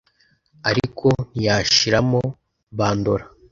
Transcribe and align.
ariko 0.69 1.07
ntiyashyiramo 1.31 2.21
Bandora 2.77 3.25